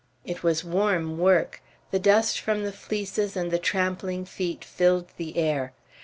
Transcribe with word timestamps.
It 0.25 0.41
was 0.41 0.63
warm 0.63 1.19
work. 1.19 1.61
The 1.91 1.99
dust 1.99 2.39
from 2.39 2.63
the 2.63 2.71
fleeces 2.71 3.37
and 3.37 3.51
the 3.51 3.59
trampling 3.59 4.25
feet 4.25 4.63
filled 4.65 5.09
the 5.17 5.37
air. 5.37 5.73